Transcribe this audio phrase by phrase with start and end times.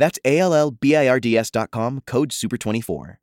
[0.00, 3.18] That's A L L B I R D S.com, code SUPER24.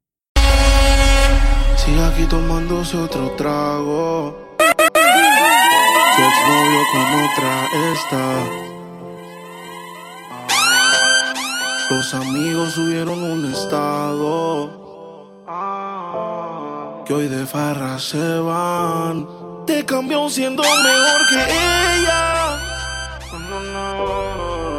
[1.75, 4.37] Sigue aquí tomándose otro trago.
[4.57, 8.27] Tu exnovio con otra está.
[11.89, 14.69] Los amigos subieron un estado.
[17.07, 19.27] Que hoy de farra se van.
[19.65, 22.57] Te cambió siendo mejor que ella.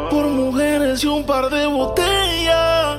[0.09, 2.97] Por mujeres y un par de botellas.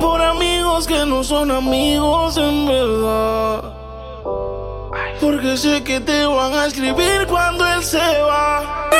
[0.00, 3.62] Por amigos que no son amigos en verdad.
[5.20, 8.90] Porque sé que te van a escribir cuando él se va.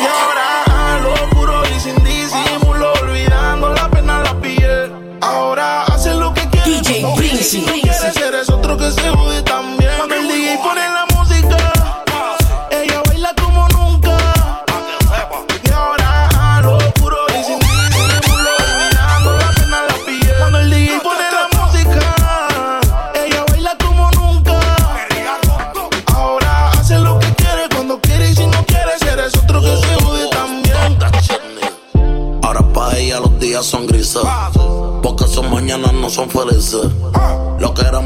[0.00, 4.92] Y ahora a lo puro y sin disimulo, olvidando la pena la piel.
[5.20, 6.70] Ahora hace lo que quiere.
[6.70, 7.42] DJ quiere.
[7.42, 9.90] Si no quieres, eres otro que se jode también.
[9.96, 10.83] Cuando el DJ pone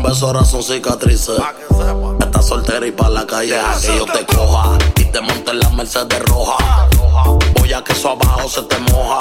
[0.08, 1.38] besos ahora son cicatrices.
[2.20, 4.78] Estás soltera y pa' la calle deja que yo te coja.
[4.96, 6.88] Y te monte en la Mercedes roja.
[7.58, 9.18] Voy a que eso abajo se te moja.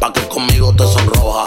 [0.00, 1.44] Pa' que conmigo te sonroja.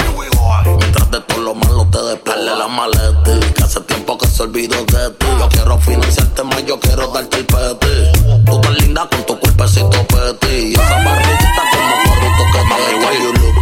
[0.65, 3.39] Mientras de todo lo malo te despele la maleta.
[3.55, 5.25] Que hace tiempo que se olvidó de ti.
[5.39, 8.43] Yo quiero financiarte más, yo quiero darte el peti.
[8.45, 10.47] Tú tan linda con tu cuerpecito peti.
[10.47, 12.06] Y esa barriguita como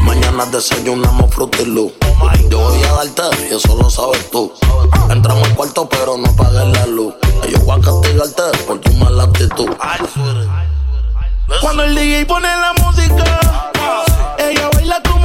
[0.01, 1.93] Mañana desayunamos Fruity Loop.
[2.49, 4.51] Yo voy a darte y eso lo sabes tú.
[5.09, 7.13] Entramos al cuarto pero no apagues la luz.
[7.49, 9.69] Yo voy a castigarte por tu mala actitud.
[11.61, 13.39] Cuando el DJ pone la música,
[14.39, 15.24] ella baila como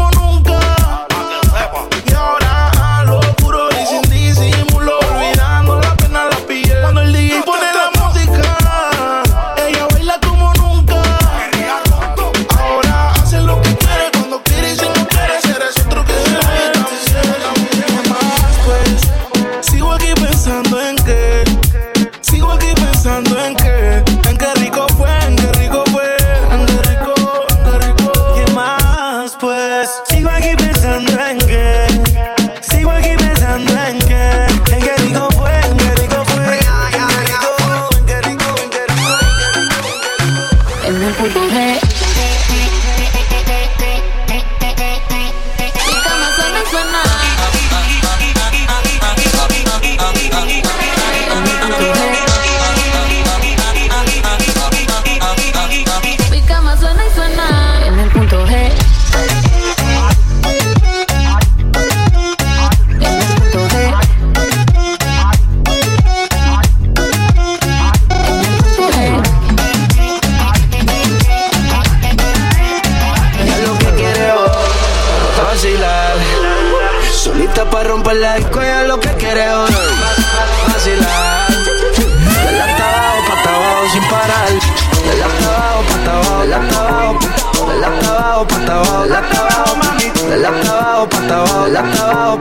[91.40, 92.40] abajo, la hasta abajo.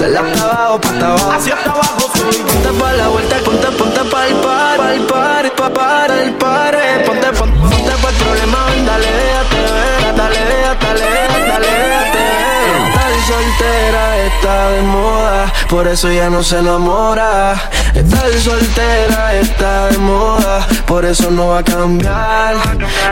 [0.00, 1.32] La hasta abajo, hasta abajo.
[1.32, 2.36] Hacia hasta abajo, soy.
[2.36, 6.32] Ponte pa' la vuelta ponte, ponte pa' el par, pa' el par, pa' par, el
[6.34, 6.76] par.
[7.06, 11.06] Ponte, ponte, ponte pa' el problema, ven, dale, déjate ver, dale, déjate, dale,
[11.48, 12.50] dale, déjate ver.
[12.90, 17.54] Estar soltera está de moda, por eso ya no se enamora.
[17.94, 22.54] Estar soltera está de moda, por eso no va a cambiar.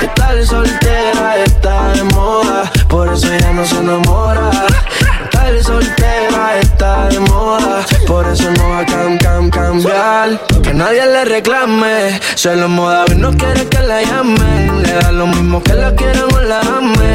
[0.00, 4.50] Estar soltera está de moda, por eso ya no se enamora.
[5.48, 10.38] Estar soltera está de moda, por eso no va a cam, cam, cambiar.
[10.62, 14.82] Que nadie le reclame, solo moda no quiere que la llamen.
[14.82, 17.07] Le da lo mismo que la quieran o la amen.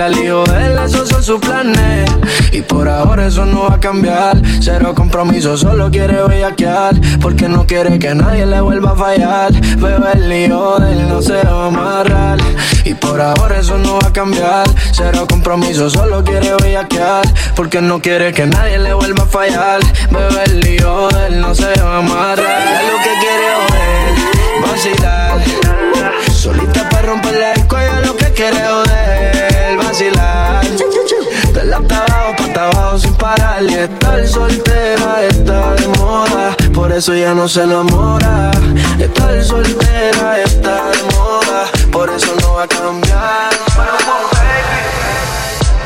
[0.00, 2.10] El hijo de él, esos son sus planes.
[2.52, 4.40] Y por ahora eso no va a cambiar.
[4.60, 6.98] Cero compromiso, solo quiere bellaquear.
[7.20, 9.52] Porque no quiere que nadie le vuelva a fallar.
[9.52, 12.38] Bebé, el lío de él no se va a amarrar.
[12.86, 14.66] Y por ahora eso no va a cambiar.
[14.92, 17.26] Cero compromiso, solo quiere bellaquear.
[17.54, 19.80] Porque no quiere que nadie le vuelva a fallar.
[20.10, 22.62] Bebé, el lío de él no se va a amarrar.
[22.62, 25.49] Es lo que quiere oír, vacilar.
[33.60, 33.70] Parar.
[33.70, 38.50] Y estar soltera está de moda, por eso ya no se enamora.
[38.98, 43.50] Estar soltera está de moda, por eso no va a cambiar.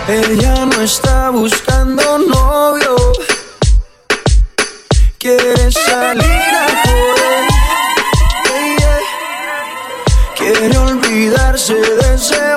[0.06, 2.94] Ella no está buscando novio,
[5.19, 7.44] quiere salir a joder.
[8.79, 8.99] Yeah.
[10.37, 12.56] Quiere olvidarse de ese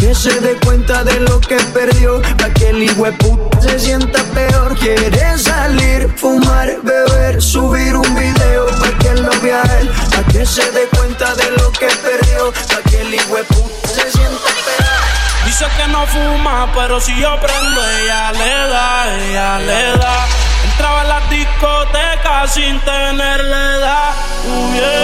[0.00, 4.76] que se dé cuenta de lo que perdió, pa' que el puto se sienta peor.
[4.78, 10.68] Quiere salir, fumar, beber, subir un video pa' que lo vea él, pa' que se
[10.72, 13.16] dé cuenta de lo que perdió, pa' que el
[13.46, 15.44] puto se sienta peor.
[15.44, 20.49] Dice que no fuma, pero si yo prendo, ella le da, ella le da.
[20.80, 24.14] Entraba en las discotecas sin tenerle edad.
[24.46, 25.02] Uh, yeah.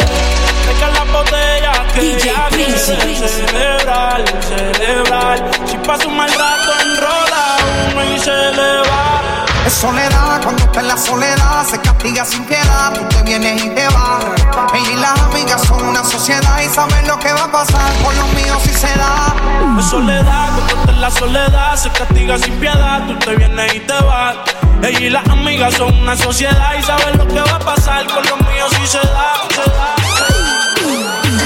[0.67, 3.29] Deja las botellas que DJ ella Prince, quiere Prince.
[3.29, 5.51] celebrar, celebrar.
[5.67, 7.57] Si pasa un mal rato, enrola
[7.93, 9.45] uno y se le va.
[9.67, 12.95] Es soledad, cuando está en la soledad se castiga sin piedad.
[12.95, 14.25] Tú te vienes y te vas.
[14.73, 17.93] Ella y las amigas son una sociedad y saben lo que va a pasar.
[18.03, 19.35] Por los míos si se da.
[19.79, 23.07] Es soledad, cuando está en la soledad se castiga sin piedad.
[23.07, 24.37] Tú te vienes y te vas.
[24.83, 28.25] Ella y las amigas son una sociedad y saben lo que va a pasar con
[28.25, 29.95] los míos si se da, se da.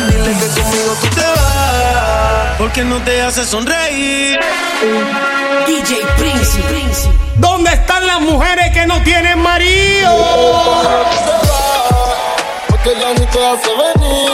[0.08, 4.38] Dile que conmigo tú te vas, porque no te hace sonreír.
[5.66, 7.08] DJ Prince, Prince.
[7.36, 10.10] ¿Dónde están las mujeres que no tienen marido?
[12.68, 14.30] Porque ya ni te hace venir.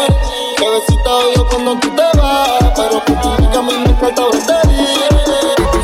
[0.58, 2.72] Bebecita yo cuando tú te vas.
[2.74, 5.75] Pero que tú digas a mí me falta batería.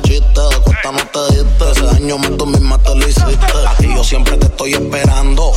[0.00, 1.70] Cuesta no te diste.
[1.70, 3.36] Ese daño me tú misma te lo hiciste.
[3.80, 5.52] Y yo siempre te estoy esperando.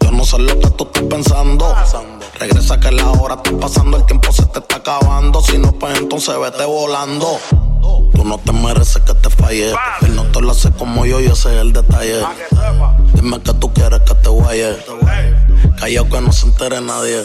[0.00, 1.74] Yo no sé lo que tú estás pensando.
[2.38, 5.40] Regresa que la hora está pasando, el tiempo se te está acabando.
[5.40, 7.38] Si no, pues entonces vete volando.
[8.12, 9.72] Tú no te mereces que te falle.
[10.02, 12.22] Él no te lo hace como yo y ese es el detalle.
[13.14, 14.76] Dime que tú quieres que te guaye.
[15.78, 17.24] Callao que no se entere nadie.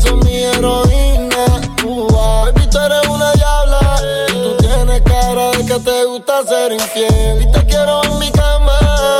[0.00, 1.44] Son mi heroína.
[1.84, 4.00] Uh, baby, tú eres una diabla.
[4.28, 7.42] Y tú tienes cara de que te gusta ser infiel.
[7.42, 8.78] Y te quiero en mi cama.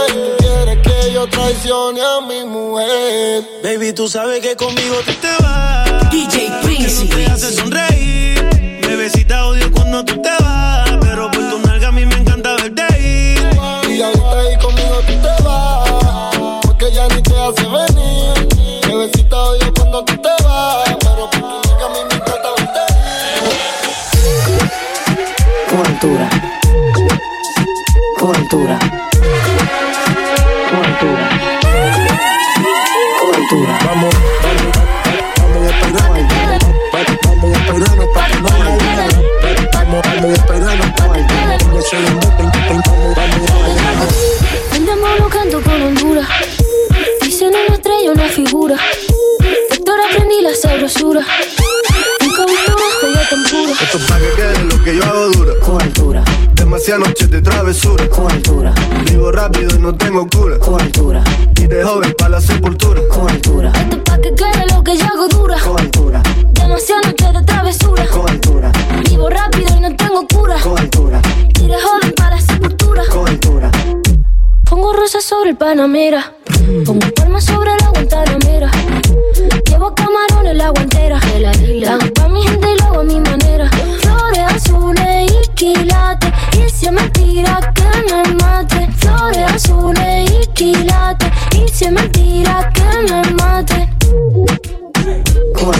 [0.09, 3.45] Y tú quieres que yo traicione a mi mujer.
[3.63, 6.11] Baby, tú sabes que conmigo tú te, vas.
[6.11, 7.07] DJ Prince.
[7.07, 8.81] Te hace sonreír.
[8.87, 10.92] Bebecita, odio cuando tú te vas
[26.03, 26.29] Altura.
[28.19, 28.79] Con altura.
[33.53, 34.12] Vamos, vamos,
[75.53, 76.33] el Panamera.
[76.87, 78.71] Pongo palmas sobre la Guantanamera.
[79.69, 81.19] Llevo camarones la guantera.
[81.19, 83.71] Hago pa' mi gente y lo hago a mi manera.
[84.01, 86.33] Flores azules y quilates.
[86.55, 88.89] Y si es mentira que me mate.
[88.97, 91.31] Flores azules y quilates.
[91.55, 93.89] Y si es mentira que me mate.
[95.55, 95.75] Con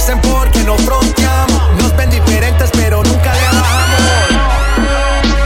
[0.00, 1.60] conocen porque nos fronteamos.
[1.78, 4.00] Nos ven diferentes, pero nunca le bajamos.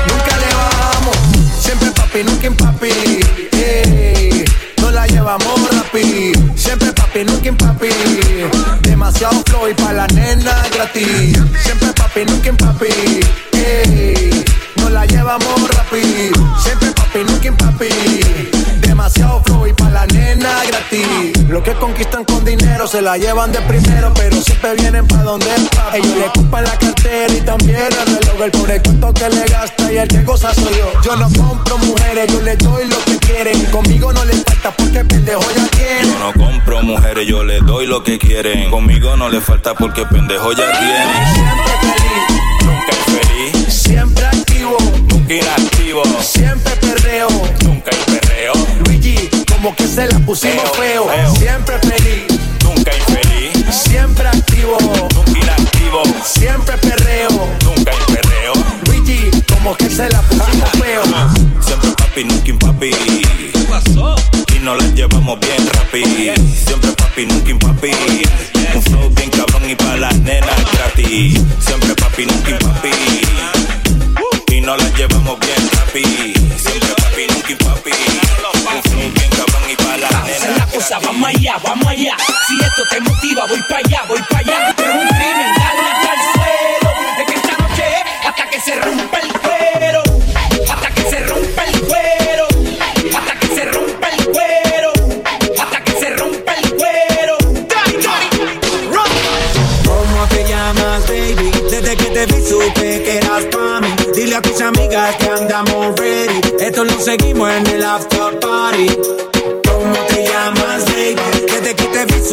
[0.09, 1.17] Nunca le bajamos.
[1.61, 2.91] Siempre papi, nunca en papi.
[4.81, 6.33] No la llevamos rapi.
[6.57, 7.89] Siempre papi, nunca en papi.
[8.83, 11.39] Demasiado flow y pa' la nena gratis.
[11.63, 13.14] Siempre papi, nunca en papi.
[23.05, 25.99] La llevan de primero, pero siempre vienen pa' donde el papi.
[25.99, 28.43] Ellos le ocupan la cartera y también el reloj.
[28.45, 30.91] El pobre cuento que le gasta y el que goza soy yo.
[31.03, 33.65] Yo no compro mujeres, yo les doy lo que quieren.
[33.67, 36.13] Conmigo no les falta porque pendejo ya tienen.
[36.13, 38.71] Yo no compro mujeres, yo les doy lo que quieren.
[38.71, 41.35] Conmigo no le falta porque pendejo ya tienen.
[41.35, 44.77] Siempre feliz, Nunca infeliz, siempre activo,
[45.11, 47.29] nunca inactivo, siempre perreo.
[47.65, 48.53] nunca hay perreo,
[48.87, 51.09] Luigi, como que se la pusimos Feo, feo.
[51.09, 51.37] feo.
[51.37, 52.34] Siempre feliz,
[52.75, 54.77] nunca infeliz, siempre activo,
[55.15, 57.29] nunca inactivo, siempre perreo.
[57.65, 58.53] nunca hay perreo.
[58.87, 61.03] Luigi, como que se la pusimos feo.
[61.61, 62.91] Siempre papi, nunca impapi.
[64.55, 66.05] Y nos las llevamos bien rapi.
[66.67, 67.91] Siempre papi, nunca impapi.
[68.75, 71.41] Un flow bien cabrón y pa' las nenas gratis.
[71.61, 72.91] Siempre papi, nunca impapi.
[74.49, 76.03] Y nos las llevamos bien rapi.
[76.59, 77.91] Siempre papi, nunca impapi.
[78.75, 79.14] Un flow
[80.05, 82.17] Esa es la cosa, vamos allá, vamos allá.
[82.49, 84.69] Si esto te motiva, voy para allá, voy para allá.
[84.71, 86.91] Esto es un crimen, dale hasta el suelo.
[87.19, 90.03] Es que esta noche es hasta que se rompa el cuero.
[90.73, 92.47] Hasta que se rompa el cuero.
[93.17, 94.93] Hasta que se rompa el cuero.
[95.63, 97.39] Hasta que se rompa el cuero.
[99.85, 101.51] ¿Cómo te llamas, baby?
[101.71, 103.95] Desde que te vi supe que eras pa' mí.
[104.15, 106.41] Dile a tus amigas que andamos ready.
[106.61, 108.89] Esto lo seguimos en el after party.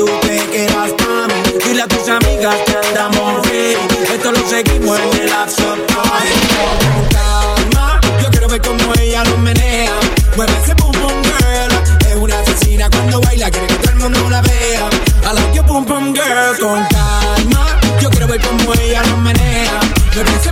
[0.05, 1.39] Supe que eras pa' mí.
[1.63, 3.77] Dile a tus amigas que andamos ready.
[4.13, 5.29] Esto lo seguimos en el.
[5.61, 5.79] Con
[7.15, 9.93] calma, yo quiero ver cómo ella lo menea.
[10.35, 11.71] Mueve ese boom boom girl.
[12.09, 14.89] Es una asesina cuando baila, quiere que todo el mundo la vea.
[15.23, 16.57] I like your boom boom girl.
[16.59, 19.79] Con calma, yo quiero ver cómo ella lo menea.
[20.15, 20.51] Mueve ese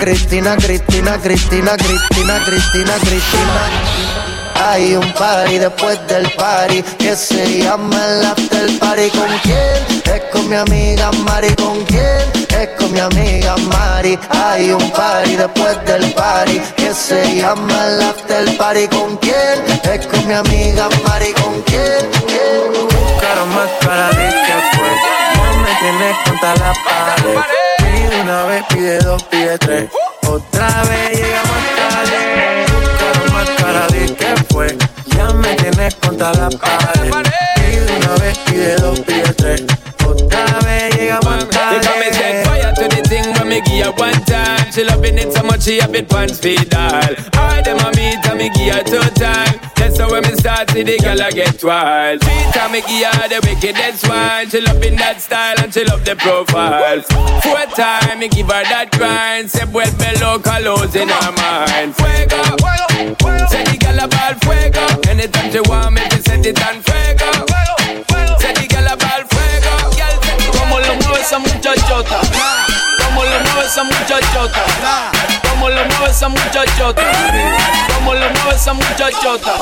[0.00, 3.62] Cristina, Cristina, Cristina, Cristina, Cristina, Cristina.
[4.54, 9.10] Hay un party después del party que se llama el after party.
[9.10, 10.14] ¿Con quién?
[10.14, 11.54] Es con mi amiga Mari.
[11.56, 12.22] ¿Con quién?
[12.48, 14.18] Es con mi amiga Mari.
[14.30, 18.86] Hay un party después del party que se llama el after party.
[18.88, 19.64] ¿Con quién?
[19.92, 21.32] Es con mi amiga Mari.
[21.32, 22.06] ¿Con quién?
[22.82, 24.90] Buscaron más para de que fue.
[25.36, 27.67] No me tienes contra la pared.
[28.08, 29.90] Pide una vez, pide dos, pide tres.
[30.26, 32.66] Otra vez llegamos tarde.
[32.72, 34.78] Buscaron más cara de que fue.
[35.14, 37.10] Ya me tienes contra la pared.
[37.56, 39.64] Pide una vez, pide dos, pide tres.
[40.06, 41.76] Otra vez llegamos tarde.
[41.76, 42.72] And set fire
[43.34, 44.72] to me give her one time.
[44.72, 46.40] She loving it so much she have it pants
[46.74, 47.14] all.
[47.36, 49.67] All them a meet and me give her two time.
[49.88, 52.20] That's how when me start see the girl I get wild.
[52.20, 54.44] Three time me give her the wickedest one.
[54.50, 57.00] She love in that style and she love the profile.
[57.40, 59.48] Four time me give her that grind.
[59.50, 61.96] Se vuelve loca, losing her mind.
[61.96, 62.36] Fuego,
[63.48, 64.84] say the girl about fuego.
[65.08, 67.48] Anytime she want me, she set it on fuego.
[68.44, 69.72] Say the girl about fuego.
[69.96, 72.20] Girl, set it Como lo mueve esa muchachota.
[72.36, 72.97] Ah.
[73.18, 75.10] Como lo mueve esa muchachota.
[75.50, 77.02] Como lo mueve esa muchachota.
[77.96, 79.54] Como lo mueve esa muchachota.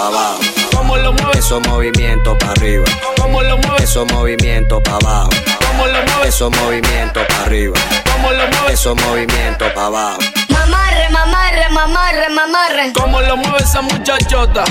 [0.75, 2.85] Como lo mueve Esos movimientos para arriba.
[3.19, 5.31] Como lo mueve Esos movimientos para abajo.
[5.67, 7.81] Como lo mueve Esos movimientos para arriba.
[8.13, 10.19] Como lo mueve Esos movimientos para abajo.
[10.51, 12.93] Mamarre, mamarre, mamarre, mamarre.
[12.93, 14.65] Como lo mueve esa muchachota.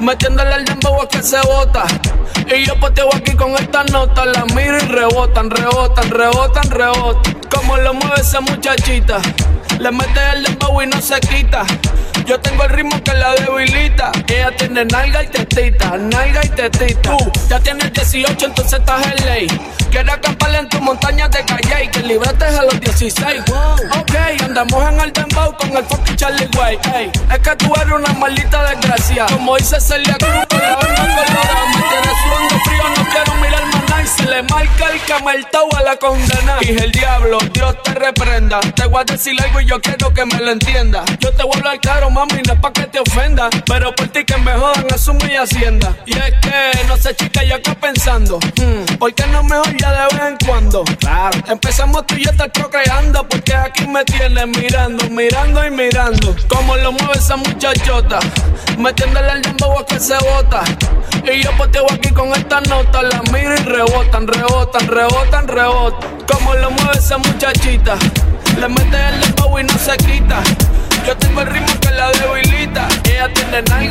[0.00, 1.84] Metiéndole al dembow a que se bota.
[2.54, 4.24] Y yo poteo aquí con esta nota.
[4.26, 7.40] La miro y rebotan, rebotan, rebotan, rebotan.
[7.50, 9.18] Como lo mueve esa muchachita.
[9.78, 11.64] Le mete el dembow y no se quita.
[12.26, 14.10] Yo tengo el ritmo que la debilita.
[14.28, 17.16] Ella tiene nalga y tetita, nalga y tetita.
[17.16, 19.46] Tú ya tienes 18, entonces estás en ley.
[19.90, 23.42] Quiero acampar en tu montaña de calle y que librates a los 16.
[24.00, 26.78] Ok, andamos en el dembow con el fucking Charlie Way.
[26.94, 29.26] Ey, es que tú eres una maldita desgracia.
[29.26, 31.66] Como dice Celia Cruz, con la banda colorada.
[31.66, 33.03] Me tienes sudando frío, no
[34.34, 36.58] le marca el cameltao a la condena.
[36.60, 38.58] Dije el diablo, Dios te reprenda.
[38.60, 41.04] Te voy a decir algo y yo quiero que me lo entienda.
[41.20, 43.48] Yo te voy a hablar claro, mami, no es pa' que te ofenda.
[43.66, 45.96] Pero por ti que me jodan, eso mi hacienda.
[46.06, 48.40] Y es que, no sé, chica, yo acá pensando.
[48.56, 50.82] hmm, ¿Por qué no mejor ya de vez en cuando?
[50.98, 51.38] Claro.
[51.46, 53.28] Empezamos tú y yo estar procreando.
[53.28, 56.34] Porque aquí me tienes mirando, mirando y mirando.
[56.48, 58.18] Como lo mueve esa muchachota.
[58.78, 60.64] Metiéndole el dembow a que se bota.
[61.32, 63.02] Y yo poteo aquí con esta nota.
[63.02, 63.62] La miro y
[64.26, 66.10] rebotan, rebotan, rebotan.
[66.30, 67.96] Como lo mueve esa muchachita.
[68.58, 70.42] Le mete el dembow y no se quita.
[71.06, 72.88] Yo tengo el ritmo que la debilita.
[73.04, 73.83] Ella tiene nalga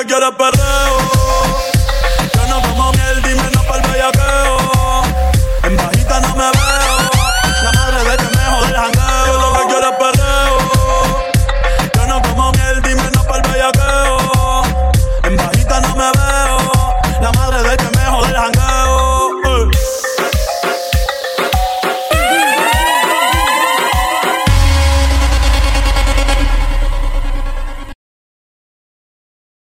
[0.00, 0.55] que quiero es perreo.